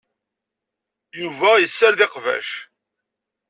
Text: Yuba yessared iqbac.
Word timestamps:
Yuba 1.21 1.51
yessared 1.61 1.99
iqbac. 2.05 2.49